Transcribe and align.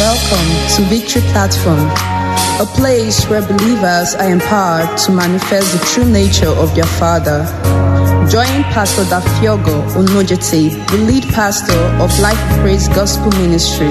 Welcome 0.00 0.48
to 0.76 0.82
Victory 0.88 1.20
Platform, 1.30 1.78
a 2.58 2.64
place 2.74 3.26
where 3.26 3.46
believers 3.46 4.14
are 4.14 4.30
empowered 4.30 4.96
to 4.96 5.12
manifest 5.12 5.78
the 5.78 5.86
true 5.92 6.10
nature 6.10 6.48
of 6.48 6.74
their 6.74 6.86
Father. 6.86 7.44
Join 8.30 8.62
Pastor 8.72 9.02
Dafiogo 9.02 9.82
Onojete, 9.92 10.70
the 10.88 10.96
lead 11.04 11.24
pastor 11.24 11.76
of 12.02 12.18
Life 12.18 12.40
Praise 12.62 12.88
Gospel 12.88 13.30
Ministry, 13.42 13.90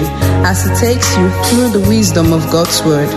as 0.50 0.64
he 0.64 0.74
takes 0.88 1.16
you 1.16 1.30
through 1.44 1.80
the 1.80 1.86
wisdom 1.88 2.34
of 2.34 2.42
God's 2.52 2.82
Word. 2.84 3.08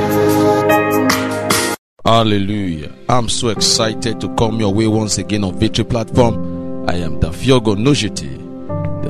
Hallelujah. 2.04 2.92
I'm 3.08 3.30
so 3.30 3.48
excited 3.48 4.20
to 4.20 4.34
come 4.34 4.60
your 4.60 4.74
way 4.74 4.86
once 4.86 5.16
again 5.16 5.44
on 5.44 5.58
Victory 5.58 5.86
Platform. 5.86 6.86
I 6.90 6.96
am 6.96 7.18
Dafiogo 7.20 7.74
Onojete, 7.74 8.36
the 8.36 8.41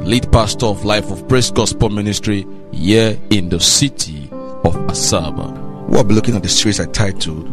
lead 0.04 0.30
pastor 0.32 0.66
of 0.66 0.84
Life 0.84 1.10
of 1.10 1.28
Praise 1.28 1.50
Gospel 1.50 1.88
Ministry 1.88 2.46
here 2.72 3.18
in 3.30 3.48
the 3.48 3.60
city 3.60 4.28
of 4.32 4.74
Asaba. 4.88 5.52
We'll 5.88 6.04
be 6.04 6.14
looking 6.14 6.34
at 6.34 6.42
the 6.42 6.48
series 6.48 6.80
I 6.80 6.86
titled 6.86 7.50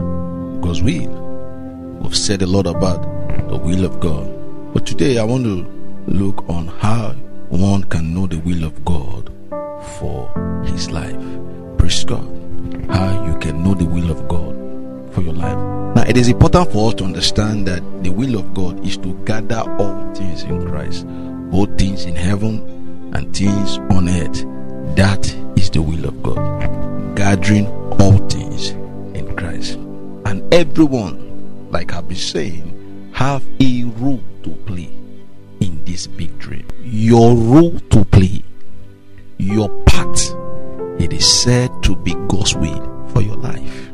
God's 0.62 0.82
Will. 0.82 1.10
We've 2.02 2.18
said 2.18 2.42
a 2.42 2.48
lot 2.48 2.66
about 2.66 3.02
the 3.50 3.58
will 3.58 3.86
of 3.86 4.00
God. 4.00 4.74
But 4.74 4.86
today 4.88 5.20
I 5.20 5.24
want 5.24 5.44
to 5.44 5.66
look 6.08 6.48
on 6.50 6.68
how 6.68 7.12
one 7.50 7.84
can 7.84 8.14
know 8.14 8.26
the 8.26 8.40
will 8.40 8.64
of 8.64 8.84
God 8.84 9.32
for 10.00 10.32
his 10.66 10.90
life. 10.90 11.18
Praise 11.78 12.04
God. 12.04 12.26
How 12.90 13.26
you 13.28 13.38
can 13.40 13.64
know 13.64 13.76
the 13.76 13.86
will 13.86 14.10
of 14.10 14.28
God 14.28 14.56
for 15.14 15.22
your 15.22 15.34
life. 15.34 15.58
Now, 15.96 16.04
it 16.08 16.18
is 16.18 16.28
important 16.28 16.72
for 16.72 16.90
us 16.90 16.96
to 16.96 17.04
understand 17.04 17.68
that 17.68 17.82
the 18.04 18.10
will 18.10 18.38
of 18.38 18.54
God 18.54 18.86
is 18.86 18.98
to 18.98 19.14
gather 19.26 19.60
all 19.80 20.14
things 20.16 20.44
in 20.44 20.68
Christ, 20.68 21.06
both 21.52 21.78
things 21.78 22.06
in 22.06 22.16
heaven 22.16 23.12
and 23.14 23.36
things 23.36 23.78
on 23.92 24.08
earth. 24.10 24.46
That 24.96 25.28
is 25.58 25.70
the 25.70 25.82
will 25.82 26.06
of 26.06 26.22
God. 26.24 27.16
Gathering 27.16 27.68
all 28.00 28.18
things 28.30 28.72
in 29.18 29.36
Christ. 29.36 29.76
And 30.26 30.54
everyone, 30.54 31.70
like 31.72 31.94
I've 31.94 32.08
been 32.08 32.18
saying, 32.18 33.12
have 33.14 33.44
a 33.60 33.84
role 33.98 34.24
to 34.44 34.50
play 34.66 34.90
in 35.60 35.84
this 35.86 36.08
big 36.08 36.38
dream. 36.40 36.66
Your 36.84 37.36
role 37.36 37.80
to 37.80 38.06
play, 38.06 38.44
your 39.38 39.70
part, 39.86 40.20
it 41.00 41.14
is 41.14 41.28
said 41.28 41.72
to 41.84 41.96
be 41.96 42.14
God's 42.28 42.56
will 42.56 43.10
for 43.10 43.22
your 43.22 43.38
life. 43.38 43.90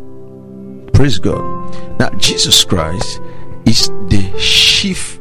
Praise 0.93 1.19
God. 1.19 1.99
Now, 1.99 2.09
Jesus 2.17 2.63
Christ 2.63 3.19
is 3.65 3.89
the 4.09 4.33
chief 4.39 5.19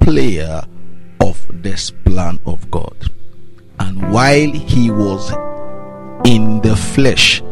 player 0.00 0.62
of 1.28 1.62
this 1.62 1.90
plan 1.90 2.40
of 2.46 2.70
God. 2.70 3.10
And 3.78 4.10
while 4.12 4.50
he 4.50 4.90
was 4.90 5.30
in 6.26 6.60
the 6.62 6.74
flesh, 6.74 7.42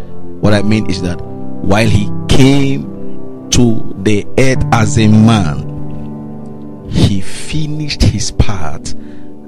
what 0.41 0.55
I 0.55 0.62
mean 0.62 0.91
is 0.91 1.02
that 1.02 1.20
while 1.20 1.88
he 1.88 2.10
came 2.28 3.48
to 3.50 3.94
the 4.02 4.27
earth 4.38 4.64
as 4.72 4.98
a 4.98 5.08
man, 5.08 6.88
he 6.91 7.20
finished 7.20 8.02
his 8.02 8.30
part 8.33 8.92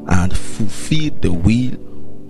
and 0.09 0.37
fulfilled 0.37 1.23
the 1.23 1.33
will 1.33 1.75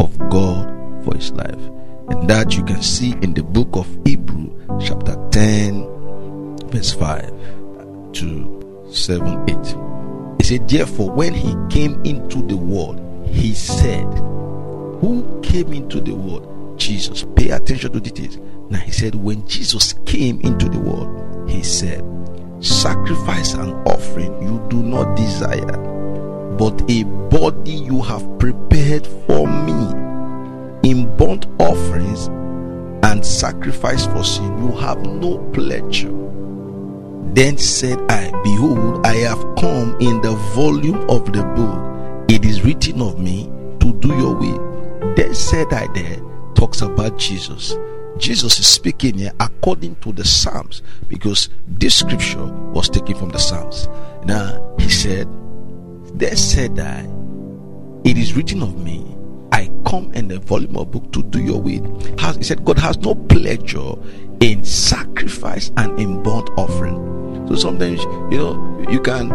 of 0.00 0.16
God 0.30 1.05
for 1.05 1.14
his 1.16 1.33
life. 1.33 1.60
And 2.08 2.28
that 2.28 2.56
you 2.56 2.64
can 2.64 2.83
see 2.83 3.12
in 3.22 3.34
the 3.34 3.42
book 3.42 3.68
of 3.72 3.86
Hebrew, 4.05 4.50
chapter 4.80 5.16
10, 5.30 6.68
verse 6.68 6.92
5 6.94 8.12
to 8.14 8.86
7 8.90 9.50
8. 9.50 9.88
Said, 10.48 10.66
Therefore, 10.66 11.10
when 11.10 11.34
he 11.34 11.54
came 11.68 12.02
into 12.06 12.41
the 12.41 12.56
world, 12.56 12.98
he 13.27 13.52
said, 13.52 14.06
Who 15.02 15.40
came 15.42 15.74
into 15.74 16.00
the 16.00 16.14
world? 16.14 16.78
Jesus. 16.78 17.27
Pay 17.36 17.50
attention 17.50 17.92
to 17.92 18.00
details. 18.00 18.38
Now 18.70 18.78
he 18.78 18.90
said, 18.90 19.14
When 19.14 19.46
Jesus 19.46 19.92
came 20.06 20.40
into 20.40 20.66
the 20.70 20.78
world, 20.78 21.50
he 21.50 21.62
said, 21.62 22.02
Sacrifice 22.60 23.52
and 23.52 23.74
offering 23.86 24.42
you 24.42 24.66
do 24.70 24.83
not 24.83 25.18
desire, 25.18 25.77
but 26.56 26.83
a 26.90 27.05
body 27.28 27.73
you 27.73 28.00
have 28.00 28.39
prepared 28.39 29.06
for 29.06 29.46
me. 29.46 30.89
In 30.89 31.14
burnt 31.18 31.44
offerings 31.61 32.28
and 33.05 33.23
sacrifice 33.23 34.06
for 34.06 34.24
sin, 34.24 34.56
you 34.64 34.73
have 34.78 35.05
no 35.05 35.36
pleasure. 35.52 36.08
Then 37.34 37.58
said 37.58 37.98
I, 38.11 38.30
Behold, 38.42 39.06
I 39.06 39.14
have 39.17 39.40
come 39.56 39.96
in 40.01 40.20
the 40.23 40.33
volume 40.55 41.08
of 41.08 41.33
the 41.33 41.42
book. 41.55 42.30
It 42.30 42.45
is 42.45 42.62
written 42.64 43.01
of 43.01 43.18
me 43.18 43.45
to 43.80 43.92
do 44.01 44.08
your 44.08 44.34
will. 44.34 45.14
Then 45.14 45.34
said 45.34 45.73
I, 45.73 45.86
there 45.95 46.20
talks 46.55 46.80
about 46.83 47.18
Jesus. 47.18 47.77
Jesus 48.18 48.58
is 48.58 48.67
speaking 48.67 49.17
here 49.18 49.33
according 49.39 49.95
to 49.96 50.12
the 50.12 50.24
Psalms 50.24 50.83
because 51.06 51.51
this 51.68 51.95
scripture 51.95 52.45
was 52.45 52.89
taken 52.89 53.14
from 53.14 53.29
the 53.29 53.39
Psalms. 53.39 53.89
Now 54.24 54.74
he 54.79 54.89
said, 54.89 55.29
There 56.18 56.35
said 56.36 56.79
I, 56.80 57.08
it 58.05 58.18
is 58.18 58.35
written 58.35 58.62
of 58.62 58.77
me, 58.77 59.17
I 59.52 59.70
come 59.86 60.12
in 60.14 60.29
the 60.29 60.40
volume 60.40 60.77
of 60.77 60.90
book 60.90 61.12
to 61.12 61.23
do 61.23 61.40
your 61.40 61.61
will. 61.61 62.00
He 62.36 62.42
said, 62.42 62.64
God 62.64 62.79
has 62.79 62.98
no 62.98 63.14
pleasure 63.14 63.92
in 64.40 64.64
sacrifice 64.64 65.70
and 65.77 65.98
in 65.98 66.23
burnt 66.23 66.50
offering. 66.56 67.08
So 67.48 67.55
sometimes, 67.55 68.03
you 68.31 68.39
know, 68.39 68.86
you 68.91 69.01
can 69.01 69.29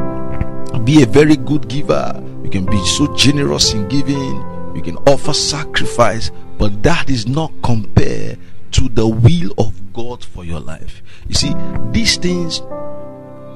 be 0.85 1.01
a 1.01 1.05
very 1.05 1.35
good 1.35 1.67
giver, 1.67 2.13
you 2.43 2.49
can 2.49 2.65
be 2.65 2.77
so 2.85 3.13
generous 3.15 3.73
in 3.73 3.87
giving, 3.87 4.35
you 4.75 4.81
can 4.83 4.97
offer 5.07 5.33
sacrifice, 5.33 6.29
but 6.59 6.83
that 6.83 7.09
is 7.09 7.27
not 7.27 7.51
compared 7.63 8.37
to 8.71 8.89
the 8.89 9.07
will 9.07 9.51
of 9.57 9.93
God 9.93 10.23
for 10.23 10.45
your 10.45 10.59
life. 10.59 11.01
You 11.27 11.33
see, 11.33 11.55
these 11.91 12.17
things 12.17 12.59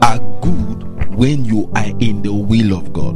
are 0.01 0.19
good 0.41 1.15
when 1.15 1.45
you 1.45 1.71
are 1.75 1.93
in 1.99 2.23
the 2.23 2.33
will 2.33 2.73
of 2.75 2.93
God. 2.93 3.15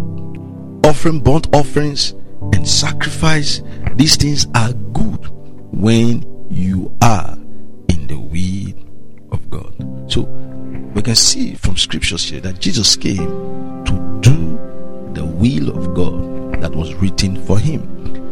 Offering 0.86 1.22
burnt 1.22 1.56
offerings 1.56 2.12
and 2.54 2.68
sacrifice, 2.68 3.64
these 3.96 4.16
things 4.16 4.46
are 4.54 4.74
good 4.74 5.28
when 5.72 6.24
you 6.52 6.96
are 7.02 7.36
in 7.90 8.06
the 8.08 8.20
will 8.20 8.51
we 11.02 11.06
can 11.06 11.16
see 11.16 11.56
from 11.56 11.76
scriptures 11.78 12.30
here 12.30 12.40
that 12.42 12.60
Jesus 12.60 12.96
came 12.96 13.18
to 13.86 14.20
do 14.22 15.12
the 15.14 15.26
will 15.26 15.76
of 15.76 15.96
God 15.96 16.62
that 16.62 16.76
was 16.76 16.94
written 16.94 17.44
for 17.44 17.58
him, 17.58 17.82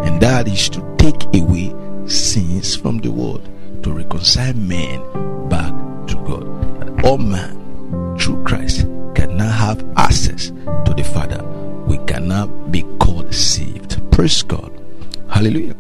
and 0.02 0.22
that 0.22 0.48
is 0.48 0.70
to 0.70 0.96
take 1.00 1.24
away 1.34 1.74
sins 2.06 2.76
from 2.76 3.00
the 3.00 3.10
world 3.10 3.44
to 3.82 3.92
reconcile 3.92 4.54
men 4.54 5.00
back 5.50 5.74
to 6.10 6.16
God. 6.28 6.44
And 6.84 7.04
all 7.04 7.18
man 7.18 8.16
through 8.20 8.44
Christ 8.44 8.82
cannot 9.16 9.52
have 9.52 9.84
access 9.98 10.50
to 10.50 10.94
the 10.96 11.04
Father. 11.04 11.44
We 11.88 11.98
cannot 12.06 12.72
be 12.72 12.84
called 13.00 13.34
saved. 13.34 14.00
Praise 14.12 14.44
God. 14.44 14.72
Hallelujah. 15.28 15.76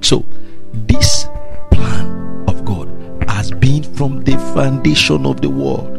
So, 0.00 0.24
this 0.72 1.26
plan 1.70 2.44
of 2.48 2.64
God 2.64 2.88
has 3.28 3.52
been 3.52 3.84
from 3.94 4.24
the 4.24 4.36
foundation 4.52 5.24
of 5.24 5.40
the 5.40 5.50
world. 5.50 5.94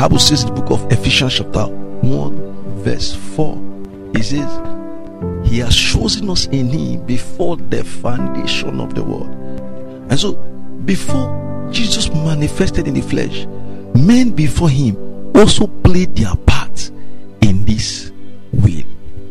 Bible 0.00 0.20
says 0.20 0.44
in 0.44 0.54
the 0.54 0.60
book 0.60 0.70
of 0.70 0.92
Ephesians, 0.92 1.34
chapter 1.34 1.66
1, 1.66 2.82
verse 2.84 3.16
4, 3.34 3.58
it 4.14 4.22
says, 4.22 5.50
He 5.50 5.58
has 5.58 5.74
chosen 5.74 6.30
us 6.30 6.46
in 6.46 6.68
Him 6.68 7.04
before 7.04 7.56
the 7.56 7.82
foundation 7.82 8.80
of 8.80 8.94
the 8.94 9.02
world. 9.02 9.26
And 10.08 10.16
so, 10.16 10.34
before 10.84 11.68
Jesus 11.72 12.10
manifested 12.10 12.86
in 12.86 12.94
the 12.94 13.00
flesh, 13.00 13.46
men 13.96 14.30
before 14.30 14.70
him 14.70 14.96
also 15.36 15.66
played 15.66 16.14
their 16.14 16.36
part 16.46 16.90
in 17.40 17.64
this 17.64 18.12
will, 18.52 18.84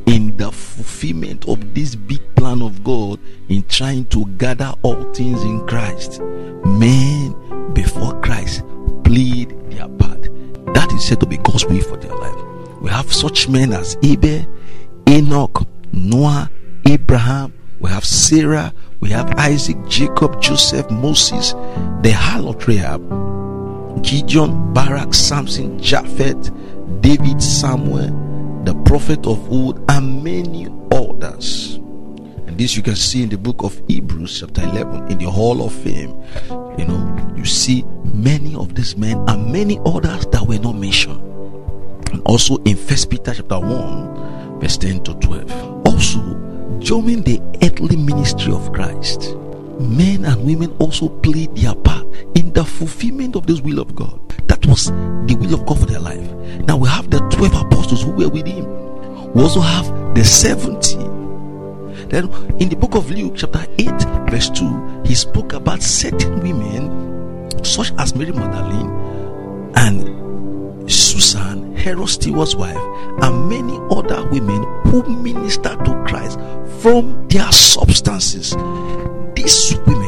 in 0.08 0.36
the 0.36 0.52
fulfillment 0.52 1.48
of 1.48 1.74
this 1.74 1.96
big 1.96 2.20
plan 2.36 2.62
of 2.62 2.84
God 2.84 3.22
in 3.48 3.64
trying 3.70 4.04
to 4.08 4.26
gather 4.38 4.74
all 4.82 5.14
things 5.14 5.42
in 5.44 5.66
Christ. 5.66 6.20
Men 6.66 7.72
before 7.74 8.20
Christ 8.20 8.64
played 9.06 9.57
is 10.98 11.08
said 11.08 11.20
to 11.20 11.26
be 11.26 11.38
God's 11.38 11.66
will 11.66 11.82
for 11.82 11.98
their 11.98 12.14
life. 12.14 12.36
We 12.82 12.90
have 12.90 13.14
such 13.14 13.48
men 13.48 13.74
as 13.74 13.98
Abel, 14.04 14.46
Enoch, 15.08 15.66
Noah, 15.94 16.50
Abraham, 16.88 17.54
we 17.80 17.90
have 17.90 18.06
Sarah, 18.06 18.74
we 19.00 19.10
have 19.12 19.30
Isaac, 19.38 19.78
Jacob, 19.88 20.42
Joseph, 20.42 20.90
Moses, 20.90 21.54
the 22.02 22.12
harlot 22.14 22.66
Rahab, 22.68 24.04
Gideon, 24.04 24.74
Barak, 24.74 25.14
Samson, 25.14 25.80
Jephthah, 25.80 26.34
David, 27.02 27.42
Samuel, 27.42 28.64
the 28.64 28.74
prophet 28.86 29.26
of 29.28 29.52
old, 29.52 29.84
and 29.90 30.24
many 30.24 30.68
others. 30.92 31.80
This 32.58 32.76
you 32.76 32.82
can 32.82 32.96
see 32.96 33.22
in 33.22 33.30
the 33.30 33.38
book 33.38 33.62
of 33.62 33.80
Hebrews, 33.88 34.40
chapter 34.40 34.64
11, 34.64 35.12
in 35.12 35.20
the 35.20 35.30
Hall 35.30 35.64
of 35.64 35.72
Fame. 35.72 36.20
You 36.80 36.86
know, 36.86 37.34
you 37.38 37.46
see 37.46 37.84
many 38.06 38.56
of 38.56 38.74
these 38.74 38.98
men 38.98 39.24
and 39.30 39.52
many 39.52 39.80
others 39.86 40.26
that 40.32 40.42
were 40.42 40.58
not 40.58 40.76
mentioned. 40.76 41.22
And 42.12 42.24
also 42.26 42.58
in 42.64 42.76
First 42.76 43.12
Peter 43.12 43.36
chapter 43.36 43.60
1, 43.60 44.60
verse 44.60 44.76
10 44.78 45.04
to 45.04 45.14
12. 45.14 45.86
Also, 45.86 46.20
during 46.80 47.22
the 47.22 47.40
earthly 47.62 47.96
ministry 47.96 48.52
of 48.52 48.74
Christ, 48.74 49.36
men 49.80 50.26
and 50.26 50.44
women 50.44 50.76
also 50.80 51.10
played 51.10 51.56
their 51.56 51.76
part 51.76 52.08
in 52.34 52.54
the 52.54 52.66
fulfillment 52.66 53.36
of 53.36 53.46
this 53.46 53.62
will 53.62 53.80
of 53.80 53.94
God. 53.94 54.20
That 54.48 54.66
was 54.66 54.88
the 54.88 55.38
will 55.40 55.54
of 55.54 55.68
God 55.68 55.80
for 55.80 55.86
their 55.86 56.00
life. 56.00 56.28
Now 56.66 56.78
we 56.78 56.90
have 56.90 57.12
the 57.12 57.20
12 57.20 57.68
apostles 57.68 58.02
who 58.02 58.14
were 58.14 58.30
with 58.30 58.48
him. 58.48 58.66
We 59.34 59.44
also 59.44 59.60
have 59.60 60.16
the 60.16 60.26
70. 60.26 60.87
Then 62.10 62.30
in 62.60 62.70
the 62.70 62.76
book 62.76 62.96
of 62.96 63.12
Luke, 63.12 63.34
chapter 63.36 63.66
8, 63.78 63.90
verse 64.30 64.50
2, 64.52 65.04
he 65.06 65.16
spoke 65.16 65.54
about 65.54 65.82
certain 65.82 66.40
women, 66.42 67.64
such 67.64 67.92
as 67.98 68.16
Mary 68.16 68.32
Magdalene 68.32 68.90
and 69.76 70.90
Susan, 70.90 71.76
Herod 71.76 72.08
Stewart's 72.08 72.56
wife, 72.56 72.78
and 73.22 73.50
many 73.50 73.78
other 73.92 74.28
women 74.30 74.64
who 74.84 75.04
ministered 75.04 75.84
to 75.84 76.04
Christ 76.08 76.40
from 76.82 77.28
their 77.28 77.52
substances. 77.52 78.52
These 79.36 79.76
women 79.86 80.07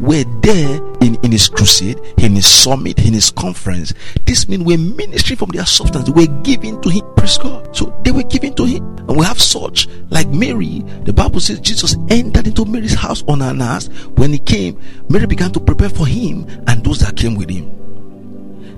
were 0.00 0.24
there 0.42 0.76
in, 1.00 1.16
in 1.22 1.32
his 1.32 1.48
crusade, 1.48 1.98
in 2.18 2.34
his 2.34 2.46
summit, 2.46 2.98
in 3.04 3.12
his 3.12 3.30
conference. 3.30 3.92
These 4.24 4.48
men 4.48 4.64
were 4.64 4.78
ministry 4.78 5.36
from 5.36 5.50
their 5.50 5.66
substance. 5.66 6.04
They 6.08 6.12
were 6.12 6.42
given 6.42 6.80
to 6.82 6.88
him. 6.88 7.02
Praise 7.16 7.38
God. 7.38 7.76
So 7.76 7.98
they 8.04 8.10
were 8.10 8.22
given 8.22 8.54
to 8.54 8.64
him. 8.64 8.84
And 9.08 9.16
we 9.16 9.24
have 9.24 9.40
such 9.40 9.88
like 10.10 10.28
Mary. 10.28 10.80
The 11.04 11.12
Bible 11.12 11.40
says 11.40 11.60
Jesus 11.60 11.96
entered 12.08 12.46
into 12.46 12.64
Mary's 12.64 12.94
house 12.94 13.24
on 13.28 13.42
an 13.42 13.60
ass. 13.60 13.88
When 14.16 14.32
he 14.32 14.38
came, 14.38 14.80
Mary 15.08 15.26
began 15.26 15.52
to 15.52 15.60
prepare 15.60 15.90
for 15.90 16.06
him 16.06 16.46
and 16.66 16.84
those 16.84 17.00
that 17.00 17.16
came 17.16 17.34
with 17.34 17.50
him. 17.50 17.74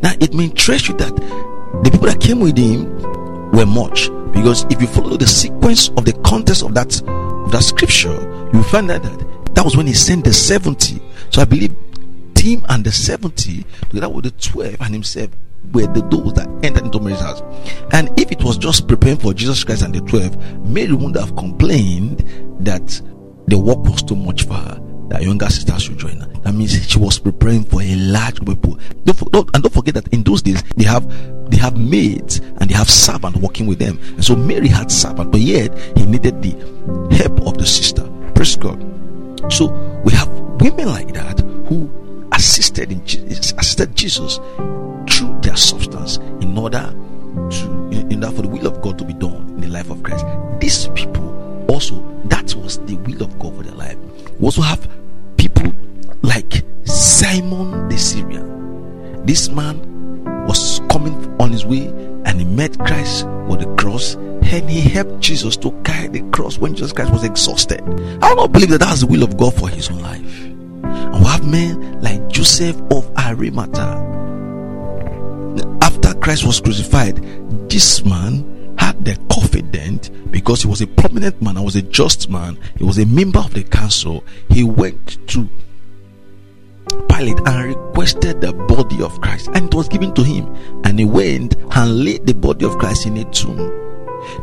Now 0.03 0.13
it 0.21 0.33
may 0.35 0.45
interest 0.45 0.89
you 0.89 0.97
that 0.97 1.15
the 1.15 1.91
people 1.91 2.07
that 2.07 2.21
came 2.21 2.41
with 2.41 2.57
him 2.57 2.85
were 3.53 3.67
much. 3.67 4.09
Because 4.33 4.65
if 4.71 4.81
you 4.81 4.87
follow 4.87 5.17
the 5.17 5.27
sequence 5.27 5.89
of 5.91 6.05
the 6.05 6.13
context 6.25 6.63
of 6.63 6.75
that 6.75 7.03
of 7.03 7.53
that 7.53 7.65
scripture, 7.65 8.15
you 8.55 8.63
find 8.65 8.89
that, 8.89 9.03
that 9.03 9.55
that 9.55 9.65
was 9.65 9.77
when 9.77 9.87
he 9.87 9.93
sent 9.93 10.25
the 10.25 10.33
70 10.33 11.03
so 11.31 11.43
I 11.43 11.45
believe 11.45 11.75
him 12.37 12.65
and 12.69 12.85
the 12.85 12.93
70, 12.93 13.65
together 13.89 14.09
with 14.09 14.25
the 14.25 14.31
12 14.31 14.77
and 14.81 14.95
himself, 14.95 15.31
were 15.73 15.87
the 15.87 16.01
those 16.11 16.33
that 16.35 16.49
entered 16.65 16.85
into 16.85 17.01
Mary's 17.01 17.21
house. 17.21 17.43
And 17.93 18.09
if 18.19 18.33
it 18.33 18.43
was 18.43 18.57
just 18.57 18.89
preparing 18.89 19.19
for 19.19 19.35
Jesus 19.35 19.63
Christ 19.63 19.83
and 19.83 19.95
the 19.95 20.01
12, 20.01 20.67
Mary 20.67 20.93
wouldn't 20.93 21.17
have 21.17 21.37
complained 21.37 22.21
that 22.61 23.01
the 23.47 23.59
work 23.59 23.79
was 23.79 24.03
too 24.03 24.17
much 24.17 24.45
for 24.45 24.55
her. 24.55 24.81
That 25.11 25.23
younger 25.23 25.51
sister 25.51 25.79
should 25.79 25.99
join 25.99 26.19
her. 26.21 26.27
That 26.45 26.55
means 26.55 26.87
she 26.89 26.99
was 26.99 27.19
preparing 27.19 27.65
for 27.65 27.83
a 27.83 27.95
large 27.97 28.41
group 28.41 28.59
of 28.59 28.63
people. 28.63 28.79
Don't, 29.05 29.33
don't, 29.33 29.51
and 29.55 29.63
don't 29.63 29.73
forget 29.73 29.95
that 29.95 30.09
in 30.09 30.23
those 30.23 30.41
days 30.41 30.63
they 30.77 30.85
have 30.85 31.09
they 31.51 31.57
have 31.57 31.77
maids 31.77 32.39
and 32.39 32.71
they 32.71 32.75
have 32.75 32.89
servants 32.89 33.41
working 33.41 33.67
with 33.67 33.81
them. 33.81 33.99
And 34.15 34.25
so 34.25 34.37
Mary 34.37 34.69
had 34.69 34.91
servant, 34.91 35.33
but 35.33 35.41
yet 35.41 35.77
he 35.99 36.07
needed 36.07 36.41
the 36.43 36.51
help 37.17 37.41
of 37.41 37.59
the 37.59 37.67
sister. 37.67 38.09
Praise 38.37 38.55
God. 38.55 38.81
So 39.53 39.67
we 40.05 40.13
have 40.13 40.29
women 40.61 40.87
like 40.89 41.13
that 41.15 41.41
who 41.69 41.91
assisted 42.33 42.93
in 42.93 43.01
assisted 43.59 43.97
Jesus 43.97 44.37
through 45.09 45.39
their 45.41 45.57
substance 45.57 46.19
in 46.41 46.57
order 46.57 46.93
to 47.51 47.67
in, 47.91 48.13
in 48.13 48.25
order 48.25 48.37
for 48.37 48.43
the 48.43 48.49
will 48.49 48.67
of 48.67 48.81
God 48.83 48.99
to 48.99 49.05
be 49.05 49.15
done 49.15 49.49
in 49.51 49.61
the 49.61 49.69
life 49.69 49.91
of 49.91 50.03
Christ. 50.03 50.25
These 50.61 50.89
people 50.89 51.65
also 51.71 52.01
that 52.27 52.55
was 52.55 52.79
the 52.81 52.97
will 52.97 53.23
of 53.23 53.39
God 53.39 53.57
for 53.57 53.63
their 53.63 53.75
life. 53.75 53.97
We 54.39 54.47
also 54.47 54.63
have 54.63 54.89
people 55.37 55.73
like 56.23 56.63
Simon 56.85 57.89
the 57.89 57.99
Syrian. 57.99 59.25
This 59.25 59.49
man 59.49 60.45
was 60.47 60.81
coming 60.91 61.15
on 61.41 61.53
his 61.53 61.65
way 61.65 61.87
and 62.25 62.41
he 62.41 62.45
met 62.45 62.79
Christ 62.79 63.27
with 63.49 63.61
the 63.61 63.75
cross 63.77 64.17
and 64.53 64.69
he 64.69 64.81
helped 64.81 65.21
Jesus 65.21 65.57
to 65.59 65.71
carry 65.85 66.09
the 66.09 66.29
cross 66.31 66.59
when 66.59 66.75
Jesus 66.75 66.93
Christ 66.93 67.13
was 67.13 67.23
exhausted. 67.23 67.81
I 68.23 68.31
do 68.31 68.35
not 68.35 68.53
believe 68.53 68.71
that 68.71 68.79
that's 68.81 69.01
the 69.01 69.07
will 69.07 69.23
of 69.23 69.37
God 69.37 69.55
for 69.55 69.69
his 69.69 69.89
own 69.91 70.01
life. 70.01 70.21
We 71.21 71.27
have 71.27 71.47
men 71.47 72.01
like 72.01 72.29
Joseph 72.29 72.81
of 72.91 73.11
Arimathea. 73.17 74.09
After 75.83 76.15
Christ 76.15 76.45
was 76.45 76.61
crucified, 76.61 77.17
this 77.69 78.05
man 78.05 78.75
had 78.79 79.05
the 79.05 79.17
confidence 79.31 80.09
because 80.09 80.63
he 80.63 80.69
was 80.69 80.81
a 80.81 80.87
prominent 80.87 81.41
man, 81.43 81.57
I 81.57 81.61
was 81.61 81.77
a 81.77 81.83
just 81.83 82.31
man, 82.31 82.59
he 82.77 82.85
was 82.85 82.99
a 82.99 83.07
member 83.07 83.39
of 83.39 83.53
the 83.53 83.65
council. 83.65 84.25
He 84.49 84.65
went 84.65 85.29
to 85.29 85.49
Pilate 87.09 87.39
and 87.47 87.77
requested 87.77 88.41
the 88.41 88.53
body 88.53 89.03
of 89.03 89.21
Christ, 89.21 89.49
and 89.55 89.67
it 89.67 89.75
was 89.75 89.89
given 89.89 90.15
to 90.15 90.23
him. 90.23 90.47
And 90.85 90.99
he 90.99 91.05
went 91.05 91.57
and 91.73 92.05
laid 92.05 92.27
the 92.27 92.35
body 92.35 92.65
of 92.65 92.79
Christ 92.79 93.07
in 93.07 93.17
a 93.19 93.31
tomb. 93.31 93.59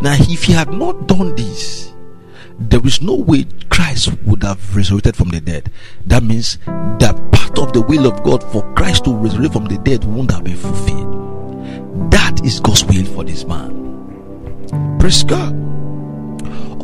Now, 0.01 0.15
if 0.19 0.43
he 0.43 0.53
had 0.53 0.71
not 0.71 1.07
done 1.07 1.35
this, 1.35 1.93
there 2.59 2.85
is 2.85 3.01
no 3.01 3.15
way 3.15 3.45
Christ 3.69 4.11
would 4.23 4.43
have 4.43 4.75
resurrected 4.75 5.15
from 5.15 5.29
the 5.29 5.39
dead. 5.39 5.71
That 6.05 6.23
means 6.23 6.57
that 6.65 7.15
part 7.31 7.59
of 7.59 7.73
the 7.73 7.81
will 7.81 8.07
of 8.07 8.23
God 8.23 8.43
for 8.51 8.63
Christ 8.73 9.05
to 9.05 9.15
resurrect 9.15 9.53
from 9.53 9.65
the 9.65 9.77
dead 9.77 10.03
won't 10.03 10.31
have 10.31 10.43
been 10.43 10.57
fulfilled. 10.57 12.11
That 12.11 12.43
is 12.43 12.59
God's 12.59 12.83
will 12.85 13.05
for 13.05 13.23
this 13.23 13.45
man. 13.45 14.97
Praise 14.99 15.23
God. 15.23 15.53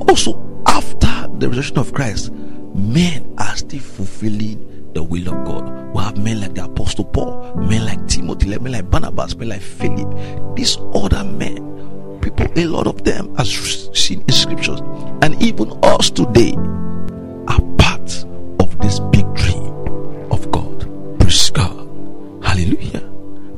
Also, 0.10 0.62
after 0.68 1.28
the 1.38 1.50
resurrection 1.50 1.80
of 1.80 1.94
Christ, 1.94 2.32
men 2.32 3.34
are 3.38 3.56
still 3.56 3.80
fulfilling 3.80 4.92
the 4.94 5.02
will 5.04 5.28
of 5.28 5.46
God. 5.46 5.94
We 5.94 6.02
have 6.02 6.18
men 6.18 6.42
like 6.42 6.54
the 6.54 6.66
Apostle 6.66 7.06
Paul, 7.06 7.56
men 7.56 7.86
like 7.86 8.08
Timothy, 8.08 8.48
men 8.58 8.72
like 8.72 8.90
Barnabas, 8.90 9.36
men 9.36 9.50
like 9.50 9.62
Philip. 9.62 10.56
These 10.56 10.78
other 10.94 11.24
men, 11.24 11.63
people, 12.36 12.64
a 12.64 12.66
lot 12.66 12.88
of 12.88 13.04
them, 13.04 13.34
as 13.38 13.50
seen 13.94 14.22
in 14.22 14.34
scriptures, 14.34 14.80
and 15.22 15.42
even 15.42 15.72
us 15.84 16.10
today, 16.10 16.54
are 17.48 17.62
part 17.78 18.26
of 18.60 18.78
this 18.80 19.00
big 19.12 19.32
dream 19.36 19.64
of 20.32 20.50
God. 20.52 21.20
Praise 21.20 21.50
God. 21.50 21.88
Hallelujah. 22.44 23.10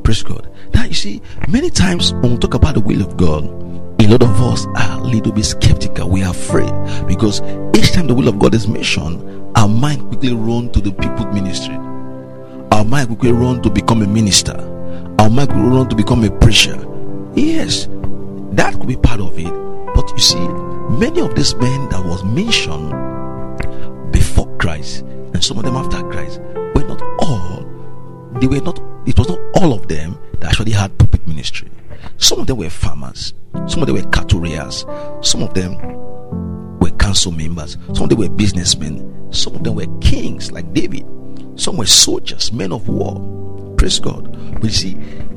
Praise 0.02 0.22
God. 0.22 0.48
Now 0.74 0.84
you 0.84 0.94
see, 0.94 1.22
many 1.48 1.70
times 1.70 2.12
when 2.14 2.32
we 2.32 2.38
talk 2.38 2.54
about 2.54 2.74
the 2.74 2.80
will 2.80 3.02
of 3.02 3.16
God, 3.16 3.44
a 4.00 4.06
lot 4.08 4.22
of 4.22 4.40
us 4.40 4.66
are 4.76 5.00
a 5.00 5.04
little 5.04 5.32
bit 5.32 5.44
skeptical. 5.44 6.08
We 6.08 6.22
are 6.22 6.30
afraid 6.30 6.70
because 7.08 7.40
each 7.74 7.92
time 7.92 8.06
the 8.06 8.14
will 8.14 8.28
of 8.28 8.38
God 8.38 8.54
is 8.54 8.68
mentioned, 8.68 9.20
our 9.56 9.68
mind 9.68 10.06
quickly 10.08 10.32
run 10.32 10.70
to 10.72 10.80
the 10.80 10.92
people 10.92 11.26
ministry. 11.32 11.74
Our 12.72 12.84
mind 12.84 13.08
quickly 13.08 13.32
run 13.32 13.62
to 13.62 13.70
become 13.70 14.02
a 14.02 14.06
minister. 14.06 14.54
Our 15.18 15.30
mind 15.30 15.48
quickly 15.48 15.68
run 15.68 15.88
to 15.88 15.96
become 15.96 16.24
a 16.24 16.30
preacher. 16.30 16.76
Yes, 17.34 17.88
that 18.56 18.74
could 18.74 18.88
be 18.88 18.96
part 18.96 19.20
of 19.20 19.38
it. 19.38 19.52
But 19.94 20.10
you 20.10 20.18
see, 20.18 20.48
many 20.98 21.20
of 21.20 21.34
these 21.34 21.54
men 21.56 21.88
that 21.90 22.04
was 22.04 22.24
mentioned 22.24 22.90
before 24.12 24.54
Christ 24.58 25.02
and 25.02 25.42
some 25.42 25.58
of 25.58 25.64
them 25.64 25.76
after 25.76 26.02
Christ 26.10 26.40
were 26.74 26.84
not 26.84 27.02
all. 27.20 27.64
They 28.40 28.46
were 28.46 28.60
not. 28.60 28.80
It 29.06 29.18
was 29.18 29.28
not 29.28 29.38
all 29.54 29.72
of 29.72 29.88
them 29.88 30.18
that 30.40 30.50
actually 30.50 30.72
had 30.72 30.96
pulpit 30.98 31.26
ministry. 31.26 31.70
Some 32.18 32.40
of 32.40 32.46
them 32.46 32.56
were 32.58 32.70
farmers. 32.70 33.34
Some 33.66 33.82
of 33.82 33.86
them 33.86 33.96
were 33.96 34.10
cattle 34.10 34.40
rears. 34.40 34.84
Some 35.22 35.42
of 35.42 35.54
them 35.54 35.76
were 36.78 36.90
council 36.98 37.32
members. 37.32 37.76
Some 37.94 38.04
of 38.04 38.08
them 38.10 38.18
were 38.18 38.28
businessmen. 38.28 39.32
Some 39.32 39.54
of 39.54 39.64
them 39.64 39.74
were 39.74 39.86
kings 40.00 40.52
like 40.52 40.72
David. 40.72 41.06
Some 41.56 41.76
were 41.76 41.86
soldiers, 41.86 42.52
men 42.52 42.72
of 42.72 42.88
war. 42.88 43.74
Praise 43.76 43.98
God. 43.98 44.32
But 44.54 44.64
you 44.64 44.70
see, 44.70 44.94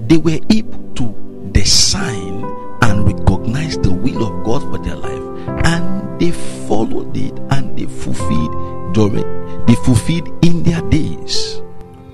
they 0.08 0.18
were 0.18 0.40
able 0.50 0.94
to 0.96 1.50
design 1.52 2.42
and 2.82 3.06
recognize 3.06 3.78
the 3.78 3.92
will 3.92 4.24
of 4.26 4.46
God 4.46 4.62
for 4.64 4.78
their 4.84 4.96
life. 4.96 5.66
And 5.66 6.20
they 6.20 6.32
followed 6.68 7.16
it 7.16 7.38
and 7.52 7.78
they 7.78 7.86
fulfilled 7.86 8.94
during 8.94 9.66
they 9.66 9.76
fulfilled 9.76 10.28
in 10.44 10.64
their 10.64 10.82
days. 10.90 11.62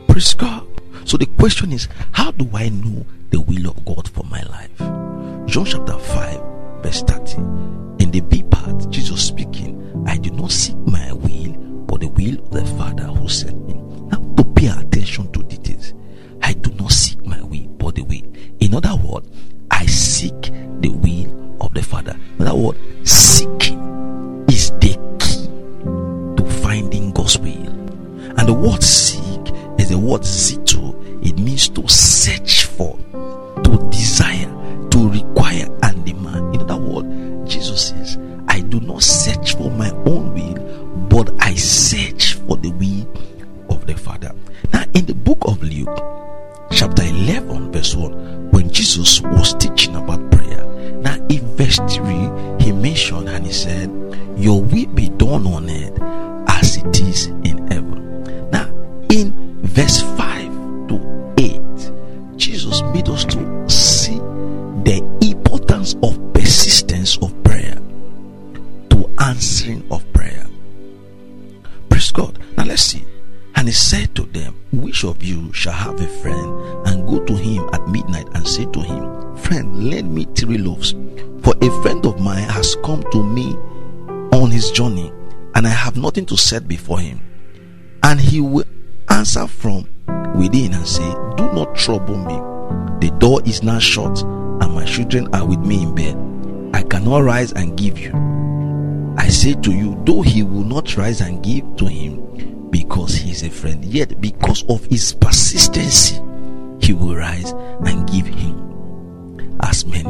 Praise 0.10 0.34
God. 0.34 0.68
So 1.06 1.18
the 1.18 1.26
question 1.26 1.72
is, 1.72 1.88
how 2.12 2.32
do 2.32 2.50
I 2.54 2.70
know 2.70 3.06
the 3.30 3.40
will 3.40 3.70
of 3.70 3.86
God 3.86 4.10
for 4.10 4.24
my 4.26 4.42
life? 4.44 4.78
John 5.48 5.66
chapter 5.66 5.98
5, 5.98 6.84
verse 6.84 7.02
30. 7.04 7.38
In 8.04 8.12
the 8.12 8.20
B 8.22 8.44
part, 8.44 8.90
Jesus 8.90 9.26
speaking, 9.26 10.04
I 10.08 10.18
do 10.18 10.32
not 10.32 10.52
seek 10.52 10.76
my 10.78 11.14
will, 11.14 11.54
but 11.86 12.02
the 12.02 12.08
will 12.08 12.40
of 12.40 12.52
the 12.52 12.66
Father 12.78 13.04
who 13.04 13.30
sent 13.30 13.66
me. 13.68 13.74
Now, 14.10 14.18
to 14.36 14.44
pay 14.54 14.68
attention 14.68 15.32
to 15.32 15.44
details, 15.44 15.94
I 16.42 16.54
do 16.54 16.72
not 16.72 16.92
seek 16.92 17.24
my 17.26 17.42
will, 17.42 17.68
but 17.78 17.96
the 17.96 18.04
will. 18.04 18.22
In 18.60 18.74
other 18.76 18.96
words, 18.96 19.30
I 19.72 19.86
seek 19.86 20.45
In 22.56 22.66
other 22.70 22.78
seeking 23.04 24.46
is 24.48 24.72
the 24.80 24.98
key 25.20 25.48
to 26.38 26.52
finding 26.62 27.12
God's 27.12 27.38
will. 27.38 27.68
And 28.38 28.48
the 28.48 28.54
word 28.54 28.82
seek 28.82 29.52
is 29.78 29.90
the 29.90 30.00
word 30.00 30.22
zito. 30.22 30.96
It 31.26 31.38
means 31.38 31.68
to 31.70 31.86
search 31.90 32.64
for, 32.64 32.98
to 33.62 33.90
desire, 33.92 34.48
to 34.90 35.10
require, 35.10 35.68
and 35.84 36.06
demand. 36.06 36.56
In 36.56 36.62
other 36.62 36.78
words, 36.78 37.54
Jesus 37.54 37.90
says, 37.90 38.18
I 38.48 38.62
do 38.62 38.80
not 38.80 39.04
search 39.04 39.58
for 39.58 39.70
my 39.72 39.92
own 40.06 40.34
will, 40.34 41.08
but 41.10 41.34
I 41.42 41.56
search 41.56 42.36
for 42.36 42.56
the 42.56 42.70
will 42.70 43.06
of 43.70 43.86
the 43.86 43.96
Father. 43.96 44.32
Now, 44.72 44.86
in 44.94 45.06
the 45.06 45.14
book 45.14 45.40
of 45.42 45.62
Luke, 45.62 46.02
chapter 46.72 47.04
11, 47.04 47.74
verse 47.74 47.96
1, 47.96 48.52
when 48.52 48.70
Jesus 48.72 49.20
was 49.22 49.54
teaching 49.56 49.96
about 49.98 50.25
prayer, 51.30 51.40
in 51.40 51.56
verse 51.56 51.80
3, 51.96 52.66
he 52.66 52.72
mentioned 52.72 53.30
and 53.30 53.46
he 53.46 53.52
said, 53.52 53.90
Your 54.38 54.62
will 54.62 54.88
be 54.88 55.10
done 55.10 55.48
on 55.48 55.70
earth 55.70 56.00
as 56.50 56.78
it 56.78 57.02
is 57.02 57.28
in 57.28 57.68
heaven. 57.68 58.50
Now, 58.52 58.68
in 59.10 59.62
verse 59.64 60.02
5 60.02 60.88
to 60.90 61.34
8, 61.38 62.38
Jesus 62.38 62.82
made 62.94 63.10
us 63.10 63.26
to 63.26 63.70
see 63.70 64.18
the 64.84 65.02
importance 65.22 65.96
of 66.04 66.34
persistence 66.34 67.18
of 67.18 67.44
prayer 67.44 67.82
to 68.90 69.10
answering 69.20 69.84
of 69.92 70.12
prayer. 70.14 70.46
Praise 71.90 72.12
God. 72.12 72.40
Now 72.58 72.66
let's 72.66 72.82
see. 72.82 73.06
And 73.66 73.72
he 73.72 73.74
said 73.74 74.14
to 74.14 74.22
them, 74.28 74.54
Which 74.72 75.04
of 75.04 75.24
you 75.24 75.52
shall 75.52 75.74
have 75.74 76.00
a 76.00 76.06
friend 76.22 76.88
and 76.88 77.08
go 77.10 77.26
to 77.26 77.34
him 77.34 77.68
at 77.74 77.88
midnight 77.88 78.28
and 78.36 78.48
say 78.48 78.66
to 78.66 78.80
him, 78.80 79.36
Friend, 79.38 79.90
lend 79.90 80.14
me 80.14 80.28
three 80.36 80.60
loaves, 80.60 80.92
for 81.42 81.56
a 81.60 81.82
friend 81.82 82.06
of 82.06 82.20
mine 82.20 82.48
has 82.48 82.76
come 82.84 83.02
to 83.12 83.24
me 83.24 83.56
on 84.38 84.52
his 84.52 84.70
journey, 84.70 85.12
and 85.56 85.66
I 85.66 85.72
have 85.72 85.98
nothing 85.98 86.28
to 86.28 86.38
set 86.38 86.68
before 86.68 87.00
him. 87.00 87.20
And 88.04 88.22
he 88.22 88.40
will 88.40 88.66
answer 89.10 89.48
from 89.48 89.90
within 90.36 90.76
and 90.76 90.88
say, 90.88 91.12
Do 91.36 91.52
not 91.52 91.76
trouble 91.76 92.18
me. 92.18 92.36
The 93.00 93.16
door 93.18 93.42
is 93.48 93.64
now 93.64 93.80
shut, 93.80 94.22
and 94.22 94.76
my 94.76 94.86
children 94.86 95.28
are 95.34 95.44
with 95.44 95.62
me 95.62 95.82
in 95.82 95.96
bed. 95.96 96.16
I 96.76 96.84
cannot 96.84 97.24
rise 97.24 97.52
and 97.54 97.76
give 97.76 97.98
you. 97.98 98.14
I 99.18 99.28
say 99.30 99.56
to 99.56 99.72
you, 99.72 100.00
though 100.06 100.22
he 100.22 100.44
will 100.44 100.64
not 100.66 100.96
rise 100.98 101.22
and 101.22 101.44
give 101.44 101.64
to 101.78 101.88
him, 101.88 102.25
is 103.36 103.44
a 103.44 103.50
friend, 103.50 103.84
yet 103.84 104.22
because 104.22 104.64
of 104.70 104.86
his 104.86 105.14
persistency, 105.14 106.16
he 106.80 106.94
will 106.94 107.16
rise 107.16 107.52
and 107.86 108.10
give 108.10 108.26
him 108.26 109.58
as 109.62 109.86
many 109.86 110.10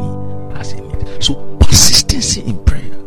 as 0.59 0.71
he 0.71 0.81
needs. 0.81 1.25
So, 1.25 1.33
persistency 1.59 2.41
in 2.41 2.63
prayer 2.65 2.97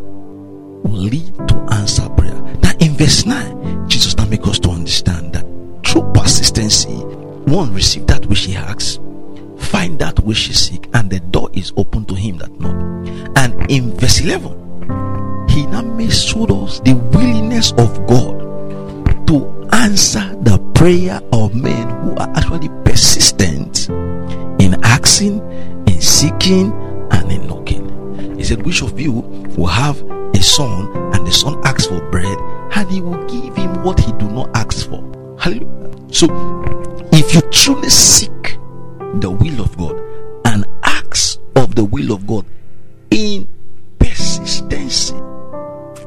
will 0.82 1.02
lead 1.06 1.32
to 1.48 1.54
answer 1.70 2.08
prayer. 2.10 2.34
Now, 2.62 2.72
in 2.80 2.94
verse 2.94 3.26
9, 3.26 3.88
Jesus 3.88 4.16
now 4.16 4.26
makes 4.26 4.48
us 4.48 4.58
to 4.60 4.70
understand 4.70 5.34
that 5.34 5.46
through 5.86 6.10
persistency, 6.12 6.96
one 7.46 7.72
receive 7.72 8.06
that 8.08 8.26
which 8.26 8.40
he 8.40 8.56
asks, 8.56 8.98
find 9.58 10.00
that 10.00 10.18
which 10.20 10.40
he 10.40 10.52
seek, 10.52 10.88
and 10.94 11.10
the 11.10 11.20
door 11.20 11.48
is 11.52 11.72
open 11.76 12.04
to 12.06 12.14
him 12.14 12.38
that 12.38 12.50
knock. 12.58 12.74
And 13.36 13.70
in 13.70 13.92
verse 13.92 14.20
11, 14.20 15.48
he 15.48 15.64
now 15.66 15.82
makes 15.82 16.22
show 16.22 16.44
us 16.64 16.80
the 16.80 16.94
willingness 16.94 17.70
of 17.72 18.04
God 18.08 19.26
to 19.28 19.57
answer 19.72 20.34
the 20.42 20.58
prayer 20.74 21.20
of 21.32 21.54
men 21.54 21.88
who 22.00 22.14
are 22.16 22.30
actually 22.36 22.68
persistent 22.84 23.88
in 24.60 24.78
asking, 24.84 25.40
in 25.86 26.00
seeking, 26.00 26.72
and 27.10 27.32
in 27.32 27.46
knocking. 27.46 28.36
He 28.36 28.44
said, 28.44 28.64
Which 28.64 28.82
of 28.82 28.98
you 29.00 29.12
will 29.12 29.66
have 29.66 30.00
a 30.00 30.42
son 30.42 30.88
and 31.14 31.26
the 31.26 31.32
son 31.32 31.60
asks 31.64 31.86
for 31.86 32.00
bread, 32.10 32.38
and 32.74 32.90
he 32.90 33.00
will 33.00 33.24
give 33.26 33.56
him 33.56 33.82
what 33.82 33.98
he 34.00 34.12
do 34.12 34.28
not 34.30 34.50
ask 34.56 34.88
for? 34.88 35.02
Hallelujah. 35.38 36.12
So, 36.12 36.26
if 37.12 37.34
you 37.34 37.40
truly 37.50 37.88
seek 37.88 38.58
the 39.20 39.30
will 39.30 39.60
of 39.60 39.76
God 39.76 39.96
and 40.46 40.64
ask 40.84 41.40
of 41.56 41.74
the 41.74 41.84
will 41.84 42.12
of 42.12 42.26
God 42.26 42.44
in 43.10 43.48
persistency, 43.98 45.16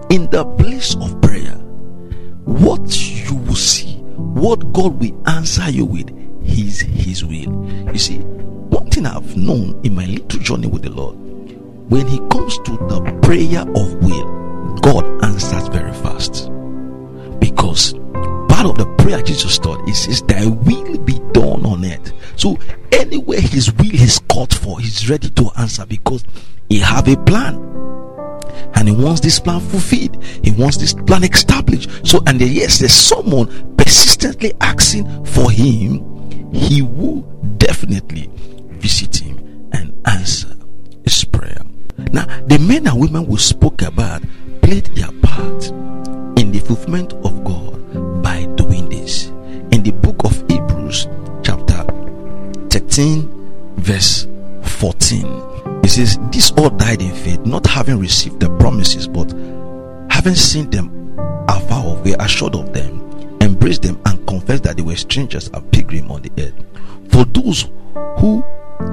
in 0.09 0.29
the 0.29 0.45
place 0.57 0.95
of 0.95 1.21
prayer, 1.21 1.55
what 2.45 2.91
what 4.41 4.73
God 4.73 4.99
will 4.99 5.29
answer 5.29 5.69
you 5.69 5.85
with, 5.85 6.09
is 6.43 6.79
His 6.81 7.23
will. 7.23 7.69
You 7.93 7.99
see, 7.99 8.17
one 8.17 8.89
thing 8.89 9.05
I've 9.05 9.37
known 9.37 9.79
in 9.83 9.93
my 9.93 10.05
little 10.07 10.39
journey 10.39 10.67
with 10.67 10.81
the 10.81 10.89
Lord, 10.89 11.15
when 11.91 12.07
He 12.07 12.17
comes 12.29 12.57
to 12.57 12.71
the 12.71 13.19
prayer 13.21 13.61
of 13.61 14.03
will, 14.03 14.75
God 14.81 15.05
answers 15.23 15.67
very 15.67 15.93
fast. 15.93 16.49
Because 17.39 17.93
part 18.49 18.65
of 18.65 18.79
the 18.79 18.91
prayer 18.97 19.21
Jesus 19.21 19.59
taught, 19.59 19.87
is, 19.87 19.99
says, 19.99 20.23
Thy 20.23 20.47
will 20.47 20.97
be 20.97 21.19
done 21.33 21.63
on 21.63 21.85
earth. 21.85 22.11
So 22.35 22.57
anywhere 22.91 23.41
His 23.41 23.71
will 23.73 23.93
is 23.93 24.19
called 24.27 24.55
for, 24.55 24.79
He's 24.79 25.07
ready 25.07 25.29
to 25.29 25.51
answer 25.59 25.85
because 25.85 26.25
He 26.67 26.79
have 26.79 27.07
a 27.07 27.15
plan 27.25 27.80
and 28.75 28.87
he 28.87 28.95
wants 28.95 29.21
this 29.21 29.39
plan 29.39 29.59
fulfilled. 29.59 30.23
He 30.43 30.51
wants 30.51 30.77
this 30.77 30.93
plan 30.93 31.23
established. 31.23 31.89
So 32.07 32.21
and 32.27 32.39
yes 32.39 32.79
there's 32.79 32.93
someone 32.93 33.75
persistently 33.77 34.53
asking 34.61 35.25
for 35.25 35.51
him. 35.51 36.51
He 36.53 36.81
will 36.81 37.21
definitely 37.57 38.29
visit 38.79 39.15
him 39.17 39.69
and 39.73 39.93
answer 40.05 40.55
his 41.03 41.23
prayer. 41.23 41.61
Now 42.11 42.25
the 42.47 42.57
men 42.59 42.87
and 42.87 42.99
women 42.99 43.27
we 43.27 43.37
spoke 43.37 43.81
about 43.81 44.21
played 44.61 44.85
their 44.95 45.11
part 45.21 45.67
in 46.37 46.51
the 46.51 46.59
fulfillment 46.59 47.13
of 47.13 47.43
god 47.43 48.21
by 48.21 48.45
doing 48.55 48.89
this. 48.89 49.27
In 49.71 49.83
the 49.83 49.91
book 49.91 50.23
of 50.25 50.33
hebrews 50.49 51.07
chapter 51.43 51.83
13 52.69 53.73
verse 53.77 54.27
14 54.63 55.25
it 55.25 55.50
says, 55.91 56.17
These 56.31 56.51
all 56.51 56.69
died 56.69 57.01
in 57.01 57.13
faith, 57.13 57.45
not 57.45 57.67
having 57.67 57.99
received 57.99 58.39
the 58.39 58.49
promises, 58.57 59.07
but 59.07 59.29
having 60.09 60.35
seen 60.35 60.69
them 60.69 61.15
afar 61.49 61.85
off, 61.85 62.05
were 62.05 62.15
assured 62.19 62.55
of 62.55 62.73
them, 62.73 63.01
embraced 63.41 63.81
them, 63.81 64.01
and 64.05 64.25
confessed 64.25 64.63
that 64.63 64.77
they 64.77 64.83
were 64.83 64.95
strangers 64.95 65.49
and 65.49 65.71
pilgrims 65.71 66.09
on 66.09 66.21
the 66.21 66.31
earth. 66.39 66.53
For 67.11 67.25
those 67.25 67.69
who 68.19 68.43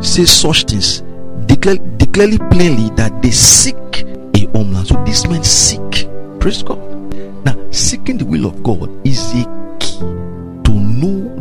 say 0.02 0.24
such 0.24 0.64
things, 0.64 1.02
declare, 1.46 1.76
declare 1.76 2.36
plainly 2.50 2.90
that 2.96 3.22
they 3.22 3.30
seek 3.30 3.76
a 3.76 4.46
homeland. 4.52 4.88
So 4.88 5.02
these 5.04 5.26
men 5.28 5.44
seek. 5.44 6.08
Praise 6.40 6.64
God. 6.64 6.78
Now, 7.44 7.70
seeking 7.70 8.18
the 8.18 8.24
will 8.24 8.46
of 8.46 8.60
God 8.64 8.90
is 9.06 9.32
a 9.34 9.44
key 9.78 9.98
to 10.00 10.72
know 10.72 11.37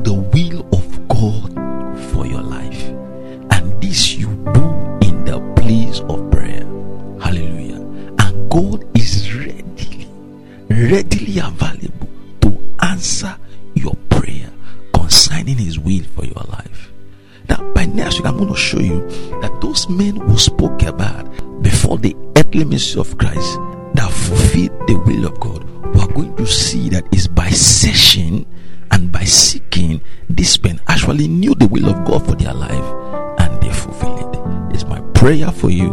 next 18.07 18.19
week, 18.19 18.27
I'm 18.27 18.37
going 18.37 18.53
to 18.53 18.55
show 18.55 18.79
you 18.79 19.05
that 19.41 19.59
those 19.59 19.89
men 19.89 20.15
who 20.15 20.37
spoke 20.37 20.81
about 20.83 21.25
before 21.61 21.97
the 21.97 22.15
earthly 22.37 22.63
ministry 22.63 23.01
of 23.01 23.17
Christ 23.17 23.59
that 23.95 24.09
fulfilled 24.09 24.71
the 24.87 24.93
will 25.05 25.25
of 25.25 25.37
God, 25.41 25.65
we 25.93 25.99
are 25.99 26.07
going 26.07 26.33
to 26.37 26.45
see 26.47 26.87
that 26.87 27.03
is 27.13 27.27
by 27.27 27.49
searching 27.49 28.45
and 28.91 29.11
by 29.11 29.25
seeking, 29.25 29.99
these 30.29 30.63
men 30.63 30.79
actually 30.87 31.27
knew 31.27 31.53
the 31.55 31.67
will 31.67 31.89
of 31.89 32.05
God 32.05 32.25
for 32.25 32.35
their 32.35 32.53
life 32.53 33.41
and 33.41 33.61
they 33.61 33.73
fulfilled 33.73 34.33
it 34.33 34.73
It's 34.73 34.85
my 34.85 35.01
prayer 35.13 35.51
for 35.51 35.69
you 35.69 35.89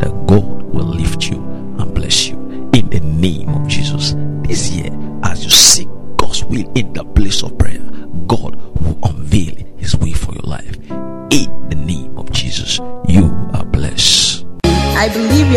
that 0.00 0.12
God 0.28 0.62
will 0.62 0.86
lift 0.86 1.28
you 1.28 1.38
and 1.80 1.92
bless 1.92 2.28
you 2.28 2.36
in 2.74 2.88
the 2.90 3.00
name 3.00 3.48
of 3.48 3.66
Jesus. 3.66 4.14
This 4.46 4.70
year, 4.70 4.96
as 5.24 5.42
you 5.42 5.50
seek 5.50 5.88
God's 6.16 6.44
will 6.44 6.70
in 6.76 6.92
the 6.92 7.02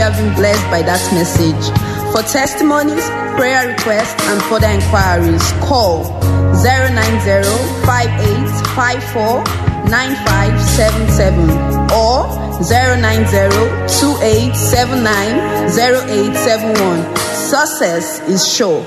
have 0.09 0.17
been 0.17 0.33
blessed 0.35 0.65
by 0.71 0.81
that 0.81 1.01
message. 1.13 1.69
For 2.11 2.23
testimonies, 2.25 3.05
prayer 3.37 3.69
requests, 3.69 4.17
and 4.25 4.41
further 4.49 4.67
inquiries, 4.67 5.45
call 5.61 6.03
090 6.65 7.45
9577 9.89 11.49
or 11.93 12.27
090 12.65 13.49
Success 17.49 18.19
is 18.29 18.41
sure. 18.47 18.77